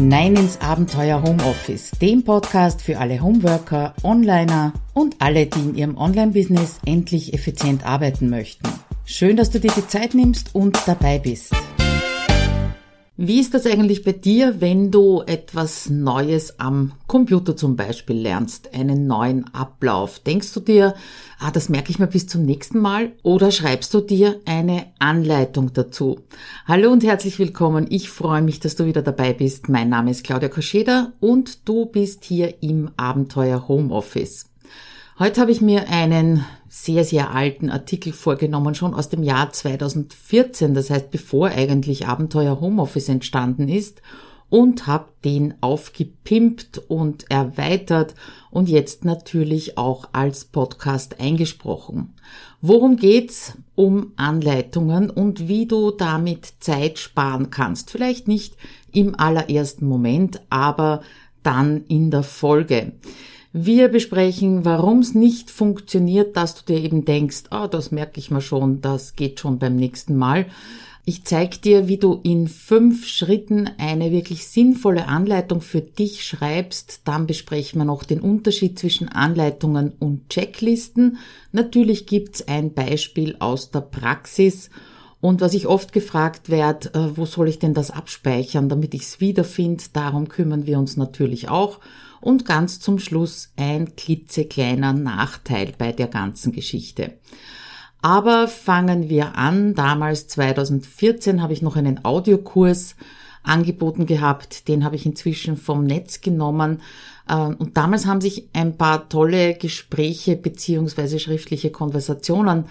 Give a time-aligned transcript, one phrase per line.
[0.00, 5.98] hinein ins Abenteuer Homeoffice, dem Podcast für alle Homeworker, Onliner und alle, die in ihrem
[5.98, 8.66] Online-Business endlich effizient arbeiten möchten.
[9.04, 11.52] Schön, dass du dir die Zeit nimmst und dabei bist.
[13.22, 18.72] Wie ist das eigentlich bei dir, wenn du etwas Neues am Computer zum Beispiel lernst,
[18.72, 20.20] einen neuen Ablauf?
[20.20, 20.94] Denkst du dir,
[21.38, 23.12] ah, das merke ich mir bis zum nächsten Mal?
[23.22, 26.20] Oder schreibst du dir eine Anleitung dazu?
[26.64, 27.88] Hallo und herzlich willkommen.
[27.90, 29.68] Ich freue mich, dass du wieder dabei bist.
[29.68, 34.49] Mein Name ist Claudia Koscheda und du bist hier im Abenteuer Homeoffice.
[35.20, 40.72] Heute habe ich mir einen sehr, sehr alten Artikel vorgenommen, schon aus dem Jahr 2014,
[40.72, 44.00] das heißt bevor eigentlich Abenteuer Homeoffice entstanden ist
[44.48, 48.14] und habe den aufgepimpt und erweitert
[48.50, 52.14] und jetzt natürlich auch als Podcast eingesprochen.
[52.62, 53.58] Worum geht's?
[53.74, 57.90] Um Anleitungen und wie du damit Zeit sparen kannst.
[57.90, 58.56] Vielleicht nicht
[58.90, 61.02] im allerersten Moment, aber
[61.42, 62.94] dann in der Folge.
[63.52, 68.20] Wir besprechen, warum es nicht funktioniert, dass du dir eben denkst, ah, oh, das merke
[68.20, 70.46] ich mir schon, das geht schon beim nächsten Mal.
[71.04, 77.00] Ich zeige dir, wie du in fünf Schritten eine wirklich sinnvolle Anleitung für dich schreibst.
[77.06, 81.16] Dann besprechen wir noch den Unterschied zwischen Anleitungen und Checklisten.
[81.50, 84.70] Natürlich gibt's ein Beispiel aus der Praxis.
[85.20, 89.02] Und was ich oft gefragt werde, äh, wo soll ich denn das abspeichern, damit ich
[89.02, 91.80] es wiederfinde, darum kümmern wir uns natürlich auch.
[92.20, 97.14] Und ganz zum Schluss ein klitzekleiner Nachteil bei der ganzen Geschichte.
[98.02, 99.74] Aber fangen wir an.
[99.74, 102.96] Damals 2014 habe ich noch einen Audiokurs
[103.42, 104.68] angeboten gehabt.
[104.68, 106.82] Den habe ich inzwischen vom Netz genommen.
[107.28, 112.66] Ähm, und damals haben sich ein paar tolle Gespräche beziehungsweise schriftliche Konversationen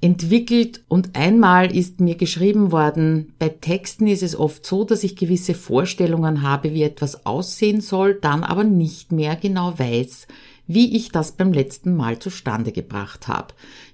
[0.00, 5.14] entwickelt und einmal ist mir geschrieben worden, bei Texten ist es oft so, dass ich
[5.14, 10.26] gewisse Vorstellungen habe, wie etwas aussehen soll, dann aber nicht mehr genau weiß,
[10.66, 13.48] wie ich das beim letzten Mal zustande gebracht habe.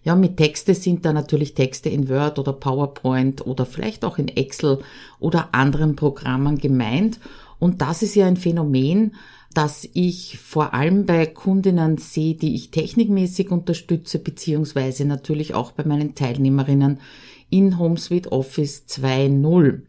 [0.05, 4.29] Ja, mit Texte sind da natürlich Texte in Word oder PowerPoint oder vielleicht auch in
[4.29, 4.81] Excel
[5.19, 7.19] oder anderen Programmen gemeint.
[7.59, 9.15] Und das ist ja ein Phänomen,
[9.57, 15.85] dass ich vor allem bei Kundinnen sehe, die ich technikmäßig unterstütze, beziehungsweise natürlich auch bei
[15.85, 17.01] meinen Teilnehmerinnen
[17.49, 19.81] in HomeSuite Office 2.0.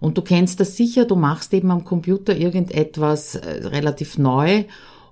[0.00, 4.64] Und du kennst das sicher, du machst eben am Computer irgendetwas äh, relativ neu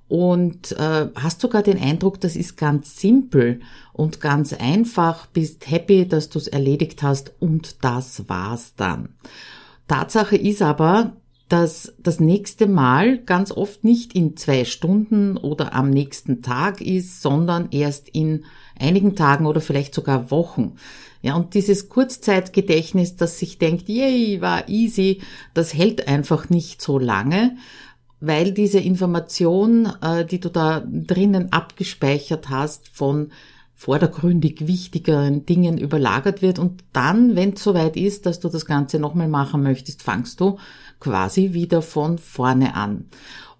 [0.08, 3.60] und äh, hast sogar den Eindruck, das ist ganz simpel
[3.92, 9.10] und ganz einfach, bist happy, dass du es erledigt hast und das war's dann.
[9.86, 11.12] Tatsache ist aber,
[11.48, 17.22] dass das nächste Mal ganz oft nicht in zwei Stunden oder am nächsten Tag ist,
[17.22, 18.44] sondern erst in
[18.78, 20.74] einigen Tagen oder vielleicht sogar Wochen.
[21.22, 25.20] Ja, und dieses Kurzzeitgedächtnis, das sich denkt, yay, war easy,
[25.54, 27.56] das hält einfach nicht so lange,
[28.20, 33.30] weil diese Information, äh, die du da drinnen abgespeichert hast, von
[33.74, 38.98] vordergründig wichtigeren Dingen überlagert wird und dann, wenn es soweit ist, dass du das Ganze
[38.98, 40.58] nochmal machen möchtest, fangst du
[41.00, 43.06] quasi wieder von vorne an.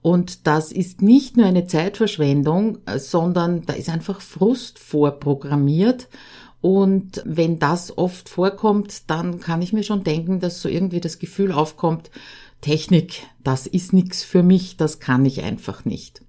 [0.00, 6.08] Und das ist nicht nur eine Zeitverschwendung, sondern da ist einfach Frust vorprogrammiert.
[6.60, 11.18] Und wenn das oft vorkommt, dann kann ich mir schon denken, dass so irgendwie das
[11.18, 12.10] Gefühl aufkommt,
[12.60, 16.22] Technik, das ist nichts für mich, das kann ich einfach nicht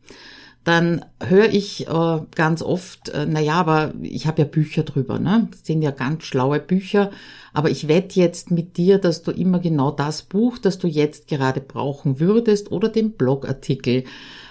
[0.63, 5.19] dann höre ich äh, ganz oft, äh, na ja, aber ich habe ja Bücher drüber,
[5.19, 5.47] ne?
[5.51, 7.11] Das sind ja ganz schlaue Bücher,
[7.53, 11.27] aber ich wette jetzt mit dir, dass du immer genau das Buch, das du jetzt
[11.27, 14.03] gerade brauchen würdest oder den Blogartikel,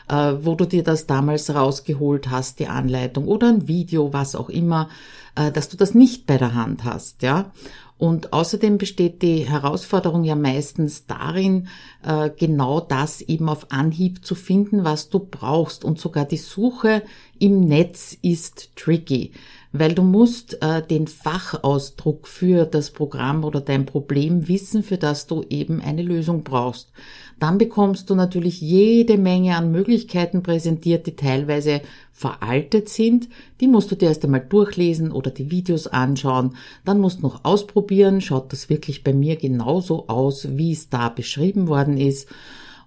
[0.09, 4.49] äh, wo du dir das damals rausgeholt hast, die Anleitung oder ein Video, was auch
[4.49, 4.89] immer,
[5.37, 7.53] äh, dass du das nicht bei der Hand hast, ja?
[7.99, 11.67] Und außerdem besteht die Herausforderung ja meistens darin,
[12.05, 15.85] äh, genau das eben auf Anhieb zu finden, was du brauchst.
[15.85, 17.03] Und sogar die Suche
[17.41, 19.33] im Netz ist tricky,
[19.73, 25.27] weil du musst äh, den Fachausdruck für das Programm oder dein Problem wissen, für das
[25.27, 26.93] du eben eine Lösung brauchst
[27.41, 31.83] dann bekommst du natürlich jede Menge an Möglichkeiten präsentiert, die teilweise
[32.13, 33.29] veraltet sind.
[33.61, 36.57] Die musst du dir erst einmal durchlesen oder die Videos anschauen.
[36.85, 41.09] Dann musst du noch ausprobieren, schaut das wirklich bei mir genauso aus, wie es da
[41.09, 42.29] beschrieben worden ist,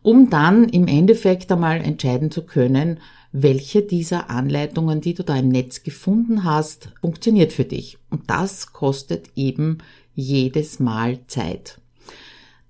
[0.01, 2.99] um dann im Endeffekt einmal entscheiden zu können,
[3.31, 7.97] welche dieser Anleitungen, die du da im Netz gefunden hast, funktioniert für dich.
[8.09, 9.77] Und das kostet eben
[10.13, 11.80] jedes Mal Zeit.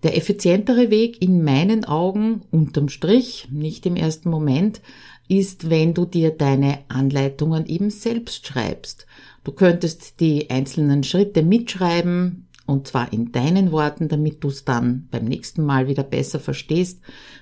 [0.04, 4.82] Der effizientere Weg in meinen Augen unterm Strich, nicht im ersten Moment,
[5.28, 9.06] ist, wenn du dir deine Anleitungen eben selbst schreibst.
[9.44, 15.08] Du könntest die einzelnen Schritte mitschreiben und zwar in deinen Worten, damit du es dann
[15.12, 17.00] beim nächsten Mal wieder besser verstehst.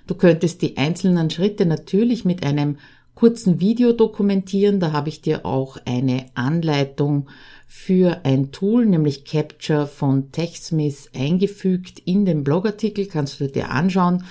[0.08, 2.78] Du könntest die einzelnen Schritte natürlich mit einem
[3.16, 4.80] kurzen Video dokumentieren.
[4.80, 7.28] Da habe ich dir auch eine Anleitung
[7.72, 14.26] für ein Tool, nämlich Capture von TechSmith eingefügt in den Blogartikel, kannst du dir anschauen.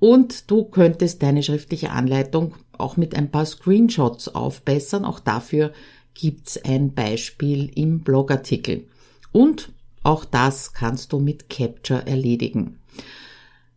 [0.00, 5.04] Und du könntest deine schriftliche Anleitung auch mit ein paar Screenshots aufbessern.
[5.04, 5.72] Auch dafür
[6.14, 8.84] gibt's ein Beispiel im Blogartikel.
[9.30, 9.70] Und
[10.02, 12.80] auch das kannst du mit Capture erledigen.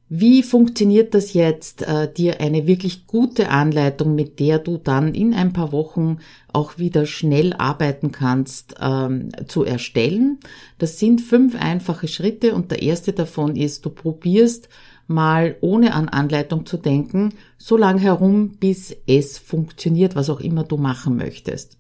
[0.08, 5.34] Wie funktioniert das jetzt, äh, dir eine wirklich gute Anleitung, mit der du dann in
[5.34, 6.20] ein paar Wochen
[6.54, 10.40] auch wieder schnell arbeiten kannst, ähm, zu erstellen?
[10.78, 14.70] Das sind fünf einfache Schritte und der erste davon ist, du probierst
[15.08, 20.64] mal ohne an Anleitung zu denken, so lange herum, bis es funktioniert, was auch immer
[20.64, 21.78] du machen möchtest.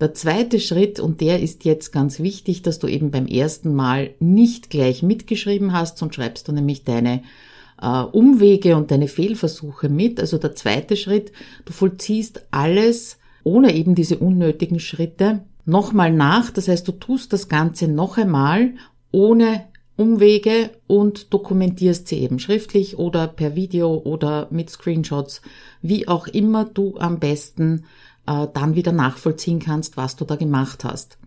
[0.00, 4.10] Der zweite Schritt, und der ist jetzt ganz wichtig, dass du eben beim ersten Mal
[4.20, 7.22] nicht gleich mitgeschrieben hast, sonst schreibst du nämlich deine
[7.80, 10.20] äh, Umwege und deine Fehlversuche mit.
[10.20, 11.32] Also der zweite Schritt,
[11.64, 16.50] du vollziehst alles ohne eben diese unnötigen Schritte nochmal nach.
[16.50, 18.74] Das heißt, du tust das Ganze noch einmal
[19.10, 19.64] ohne
[19.96, 25.42] Umwege und dokumentierst sie eben schriftlich oder per Video oder mit Screenshots,
[25.82, 27.84] wie auch immer du am besten
[28.26, 31.18] äh, dann wieder nachvollziehen kannst, was du da gemacht hast.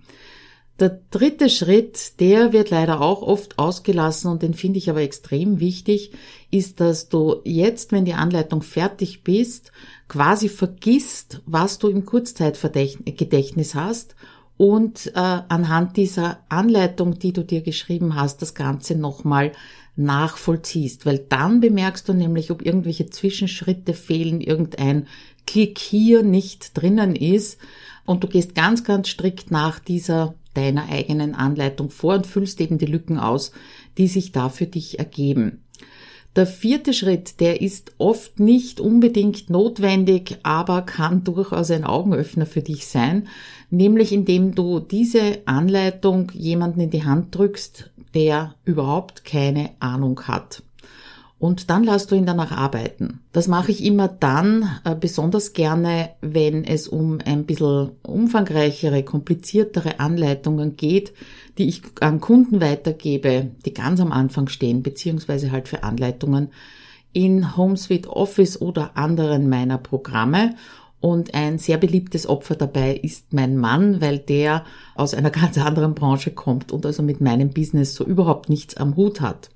[0.82, 5.60] Der dritte Schritt, der wird leider auch oft ausgelassen und den finde ich aber extrem
[5.60, 6.12] wichtig,
[6.50, 9.72] ist, dass du jetzt, wenn die Anleitung fertig bist,
[10.08, 14.16] quasi vergisst, was du im Kurzzeitgedächtnis hast
[14.58, 19.52] und äh, anhand dieser Anleitung, die du dir geschrieben hast, das Ganze nochmal
[19.96, 25.06] nachvollziehst, weil dann bemerkst du nämlich, ob irgendwelche Zwischenschritte fehlen, irgendein
[25.46, 27.60] Klick hier nicht drinnen ist.
[28.06, 32.78] Und du gehst ganz, ganz strikt nach dieser deiner eigenen Anleitung vor und füllst eben
[32.78, 33.52] die Lücken aus,
[33.98, 35.64] die sich da für dich ergeben.
[36.36, 42.62] Der vierte Schritt, der ist oft nicht unbedingt notwendig, aber kann durchaus ein Augenöffner für
[42.62, 43.28] dich sein,
[43.70, 50.64] nämlich indem du diese Anleitung jemanden in die Hand drückst, der überhaupt keine Ahnung hat
[51.42, 53.22] und dann lässt du ihn danach arbeiten.
[53.32, 60.00] Das mache ich immer dann äh, besonders gerne, wenn es um ein bisschen umfangreichere, kompliziertere
[60.00, 61.14] Anleitungen geht,
[61.58, 66.50] die ich an Kunden weitergebe, die ganz am Anfang stehen, beziehungsweise halt für Anleitungen
[67.12, 70.54] in HomeSuite Office oder anderen meiner Programme.
[71.02, 74.64] Und ein sehr beliebtes Opfer dabei ist mein Mann, weil der
[74.96, 78.96] aus einer ganz anderen Branche kommt und also mit meinem Business so überhaupt nichts am
[78.96, 79.50] Hut hat.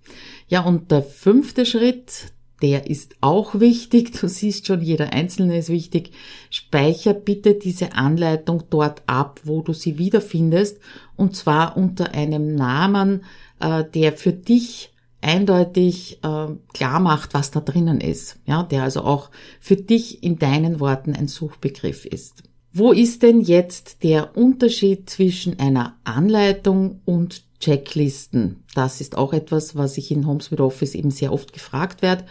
[0.47, 2.33] Ja, und der fünfte Schritt,
[2.63, 4.19] der ist auch wichtig.
[4.19, 6.11] Du siehst schon, jeder einzelne ist wichtig.
[6.49, 10.79] Speicher bitte diese Anleitung dort ab, wo du sie wiederfindest.
[11.15, 13.23] Und zwar unter einem Namen,
[13.59, 18.37] äh, der für dich eindeutig äh, klar macht, was da drinnen ist.
[18.45, 19.29] Ja, der also auch
[19.59, 22.43] für dich in deinen Worten ein Suchbegriff ist.
[22.73, 28.63] Wo ist denn jetzt der Unterschied zwischen einer Anleitung und Checklisten.
[28.75, 32.25] Das ist auch etwas, was ich in Homes with Office eben sehr oft gefragt werde.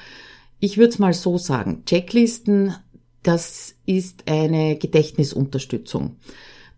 [0.60, 1.82] Ich würde es mal so sagen.
[1.86, 2.74] Checklisten,
[3.22, 6.16] das ist eine Gedächtnisunterstützung.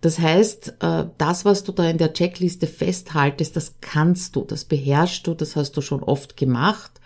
[0.06, 4.64] Das heißt, äh, das, was du da in der Checkliste festhaltest, das kannst du, das
[4.64, 7.00] beherrschst du, das hast du schon oft gemacht.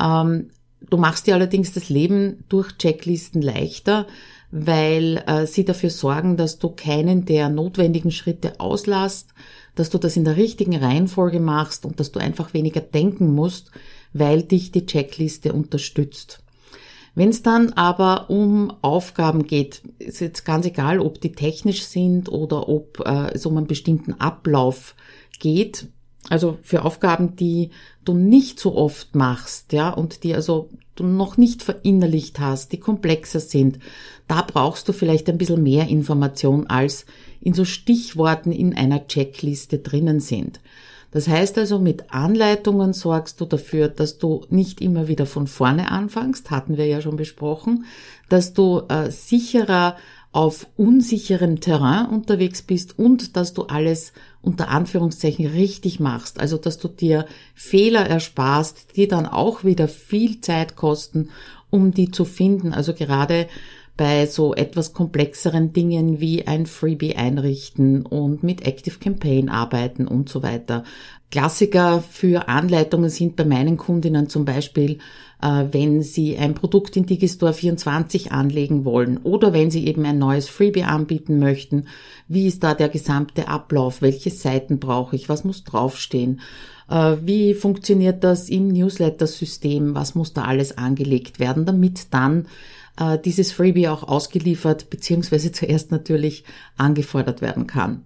[0.00, 0.50] Ähm,
[0.88, 4.06] du machst dir allerdings das Leben durch Checklisten leichter,
[4.52, 9.30] weil äh, sie dafür sorgen, dass du keinen der notwendigen Schritte auslässt,
[9.74, 13.72] dass du das in der richtigen Reihenfolge machst und dass du einfach weniger denken musst,
[14.12, 16.44] weil dich die Checkliste unterstützt.
[17.16, 22.28] Wenn es dann aber um Aufgaben geht, ist jetzt ganz egal, ob die technisch sind
[22.28, 24.94] oder ob äh, es um einen bestimmten Ablauf
[25.40, 25.88] geht.
[26.28, 27.70] Also für Aufgaben, die
[28.04, 32.80] du nicht so oft machst, ja, und die also du noch nicht verinnerlicht hast, die
[32.80, 33.78] komplexer sind,
[34.28, 37.06] da brauchst du vielleicht ein bisschen mehr Information als
[37.40, 40.60] in so Stichworten in einer Checkliste drinnen sind.
[41.10, 45.90] Das heißt also, mit Anleitungen sorgst du dafür, dass du nicht immer wieder von vorne
[45.90, 47.84] anfängst, hatten wir ja schon besprochen,
[48.28, 49.96] dass du äh, sicherer
[50.32, 54.12] auf unsicherem Terrain unterwegs bist und dass du alles
[54.42, 56.38] unter Anführungszeichen richtig machst.
[56.38, 57.24] Also, dass du dir
[57.54, 61.30] Fehler ersparst, die dann auch wieder viel Zeit kosten,
[61.70, 62.74] um die zu finden.
[62.74, 63.48] Also gerade
[63.96, 70.28] bei so etwas komplexeren Dingen wie ein Freebie einrichten und mit Active Campaign arbeiten und
[70.28, 70.84] so weiter.
[71.30, 74.98] Klassiker für Anleitungen sind bei meinen Kundinnen zum Beispiel,
[75.42, 80.18] äh, wenn sie ein Produkt in Digistore 24 anlegen wollen oder wenn sie eben ein
[80.18, 81.88] neues Freebie anbieten möchten.
[82.28, 84.02] Wie ist da der gesamte Ablauf?
[84.02, 85.28] Welche Seiten brauche ich?
[85.28, 86.40] Was muss draufstehen?
[86.88, 89.94] Äh, wie funktioniert das im Newsletter-System?
[89.94, 92.46] Was muss da alles angelegt werden, damit dann
[92.98, 95.52] äh, dieses Freebie auch ausgeliefert bzw.
[95.52, 96.44] zuerst natürlich
[96.76, 98.04] angefordert werden kann.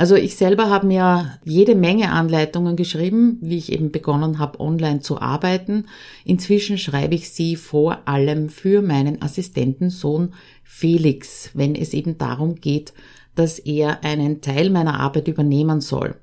[0.00, 5.00] Also ich selber habe mir jede Menge Anleitungen geschrieben, wie ich eben begonnen habe, online
[5.00, 5.86] zu arbeiten.
[6.24, 12.92] Inzwischen schreibe ich sie vor allem für meinen Assistentensohn Felix, wenn es eben darum geht,
[13.34, 16.14] dass er einen Teil meiner Arbeit übernehmen soll.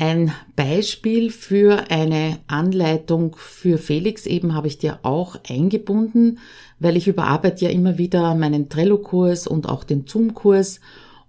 [0.00, 6.38] Ein Beispiel für eine Anleitung für Felix eben habe ich dir auch eingebunden,
[6.78, 10.78] weil ich überarbeite ja immer wieder meinen Trello-Kurs und auch den Zoom-Kurs.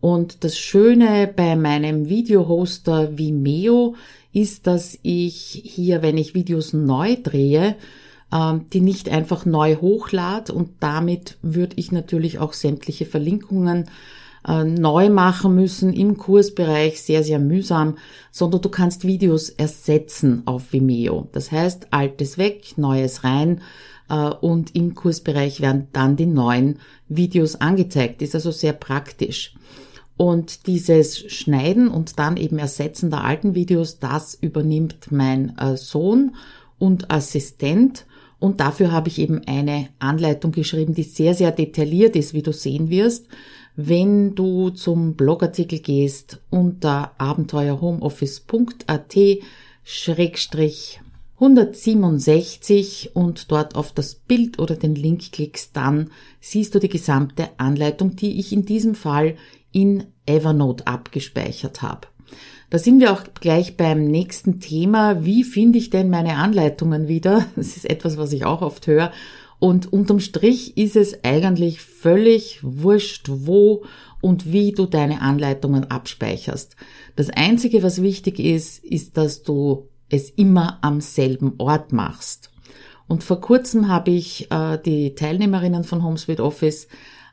[0.01, 3.95] Und das Schöne bei meinem Video-Hoster Vimeo
[4.33, 7.75] ist, dass ich hier, wenn ich Videos neu drehe,
[8.31, 13.89] ähm, die nicht einfach neu hochlade und damit würde ich natürlich auch sämtliche Verlinkungen
[14.47, 17.97] äh, neu machen müssen im Kursbereich, sehr, sehr mühsam,
[18.31, 21.27] sondern du kannst Videos ersetzen auf Vimeo.
[21.31, 23.61] Das heißt, altes weg, neues rein
[24.09, 28.21] äh, und im Kursbereich werden dann die neuen Videos angezeigt.
[28.21, 29.53] Ist also sehr praktisch.
[30.17, 36.35] Und dieses Schneiden und dann eben Ersetzen der alten Videos, das übernimmt mein äh, Sohn
[36.77, 38.05] und Assistent.
[38.37, 42.51] Und dafür habe ich eben eine Anleitung geschrieben, die sehr, sehr detailliert ist, wie du
[42.51, 43.27] sehen wirst.
[43.81, 49.15] Wenn du zum Blogartikel gehst unter abenteuerhomeoffice.at
[49.85, 50.99] schrägstrich
[51.35, 57.51] 167 und dort auf das Bild oder den Link klickst, dann siehst du die gesamte
[57.55, 59.37] Anleitung, die ich in diesem Fall
[59.71, 62.09] in Evernote abgespeichert habe.
[62.69, 65.23] Da sind wir auch gleich beim nächsten Thema.
[65.23, 67.45] Wie finde ich denn meine Anleitungen wieder?
[67.55, 69.13] Das ist etwas, was ich auch oft höre.
[69.59, 73.83] Und unterm Strich ist es eigentlich völlig wurscht, wo
[74.21, 76.75] und wie du deine Anleitungen abspeicherst.
[77.15, 82.51] Das Einzige, was wichtig ist, ist, dass du es immer am selben Ort machst.
[83.07, 86.87] Und vor kurzem habe ich äh, die Teilnehmerinnen von HomeSuite Office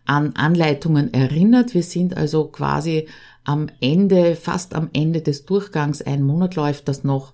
[0.06, 1.74] an Anleitungen erinnert.
[1.74, 3.08] Wir sind also quasi
[3.44, 7.32] am Ende, fast am Ende des Durchgangs, ein Monat läuft das noch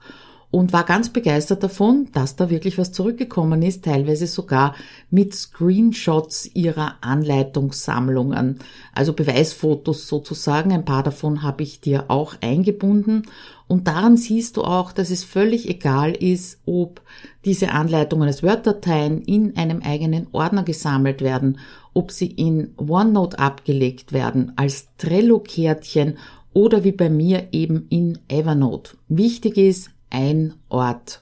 [0.53, 4.75] und war ganz begeistert davon, dass da wirklich was zurückgekommen ist, teilweise sogar
[5.11, 8.59] mit Screenshots ihrer Anleitungssammlungen,
[8.95, 10.73] also Beweisfotos sozusagen.
[10.73, 13.23] Ein paar davon habe ich dir auch eingebunden.
[13.67, 17.01] Und daran siehst du auch, dass es völlig egal ist, ob
[17.47, 21.61] diese Anleitungen als Word-Dateien in einem eigenen Ordner gesammelt werden,
[21.95, 26.19] ob sie in OneNote abgelegt werden, als Trello-Kärtchen
[26.53, 28.99] oder wie bei mir eben in Evernote.
[29.09, 31.21] Wichtig ist, ein Ort.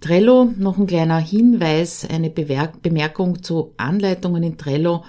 [0.00, 5.04] Trello, noch ein kleiner Hinweis, eine Bemerkung zu Anleitungen in Trello.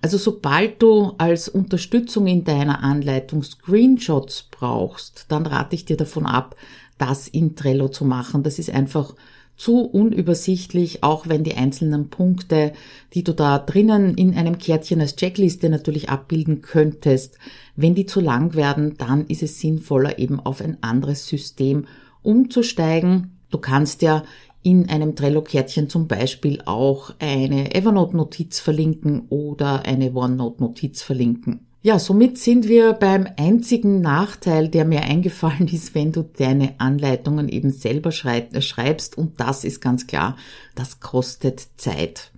[0.00, 6.26] Also sobald du als Unterstützung in deiner Anleitung Screenshots brauchst, dann rate ich dir davon
[6.26, 6.56] ab,
[6.98, 8.42] das in Trello zu machen.
[8.42, 9.14] Das ist einfach
[9.56, 12.72] zu unübersichtlich, auch wenn die einzelnen Punkte,
[13.14, 17.38] die du da drinnen in einem Kärtchen als Checkliste natürlich abbilden könntest,
[17.76, 21.86] wenn die zu lang werden, dann ist es sinnvoller, eben auf ein anderes System
[22.22, 23.38] umzusteigen.
[23.50, 24.22] Du kannst ja
[24.62, 31.66] in einem Trello-Kärtchen zum Beispiel auch eine Evernote-Notiz verlinken oder eine OneNote-Notiz verlinken.
[31.84, 37.48] Ja, somit sind wir beim einzigen Nachteil, der mir eingefallen ist, wenn du deine Anleitungen
[37.48, 39.18] eben selber schreibst.
[39.18, 40.36] Und das ist ganz klar,
[40.76, 42.30] das kostet Zeit.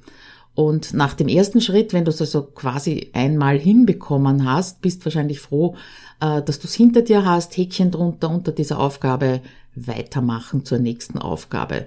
[0.55, 5.41] Und nach dem ersten Schritt, wenn du es also quasi einmal hinbekommen hast, bist wahrscheinlich
[5.41, 5.75] froh,
[6.21, 9.41] äh, dass du es hinter dir hast, Häkchen drunter unter dieser Aufgabe
[9.77, 11.87] weitermachen zur nächsten Aufgabe.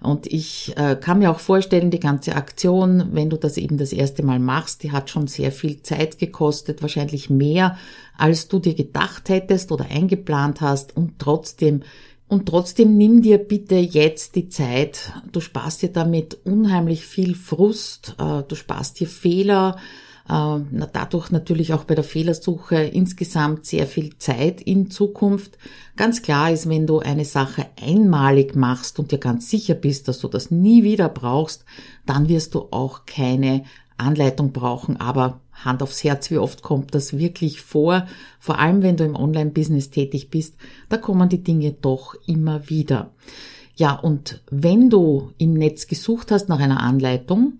[0.00, 3.92] Und ich äh, kann mir auch vorstellen, die ganze Aktion, wenn du das eben das
[3.92, 7.78] erste Mal machst, die hat schon sehr viel Zeit gekostet, wahrscheinlich mehr,
[8.18, 10.96] als du dir gedacht hättest oder eingeplant hast.
[10.96, 11.82] Und trotzdem,
[12.26, 15.12] und trotzdem nimm dir bitte jetzt die Zeit.
[15.30, 19.76] Du sparst dir damit unheimlich viel Frust, äh, du sparst dir Fehler,
[20.26, 25.58] dadurch natürlich auch bei der Fehlersuche insgesamt sehr viel Zeit in Zukunft.
[25.96, 30.20] Ganz klar ist, wenn du eine Sache einmalig machst und dir ganz sicher bist, dass
[30.20, 31.64] du das nie wieder brauchst,
[32.06, 33.64] dann wirst du auch keine
[33.98, 34.96] Anleitung brauchen.
[34.98, 38.06] Aber Hand aufs Herz, wie oft kommt das wirklich vor?
[38.38, 40.56] Vor allem, wenn du im Online-Business tätig bist,
[40.88, 43.10] da kommen die Dinge doch immer wieder.
[43.74, 47.54] Ja, und wenn du im Netz gesucht hast nach einer Anleitung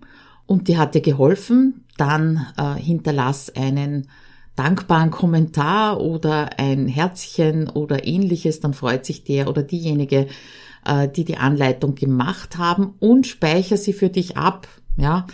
[0.45, 4.07] und die hat dir geholfen, dann äh, hinterlass einen
[4.55, 10.27] dankbaren Kommentar oder ein Herzchen oder ähnliches, dann freut sich der oder diejenige,
[10.85, 14.67] äh, die die Anleitung gemacht haben und speicher sie für dich ab.
[14.95, 15.25] Ja,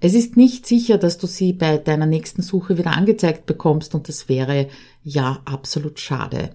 [0.00, 4.08] es ist nicht sicher, dass du sie bei deiner nächsten Suche wieder angezeigt bekommst und
[4.08, 4.68] das wäre
[5.02, 6.50] ja absolut schade.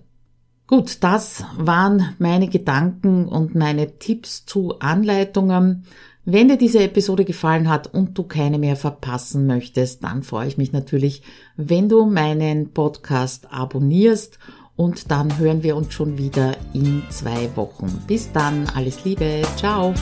[0.65, 5.85] Gut, das waren meine Gedanken und meine Tipps zu Anleitungen.
[6.25, 10.57] Wenn dir diese Episode gefallen hat und du keine mehr verpassen möchtest, dann freue ich
[10.57, 11.21] mich natürlich,
[11.57, 14.39] wenn du meinen Podcast abonnierst
[14.77, 18.01] und dann hören wir uns schon wieder in zwei Wochen.
[18.07, 19.93] Bis dann, alles Liebe, ciao.